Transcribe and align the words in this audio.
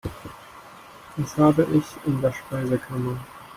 Was 1.15 1.37
habe 1.37 1.67
ich 1.75 1.85
in 2.07 2.21
der 2.23 2.33
Speisekammer? 2.33 3.19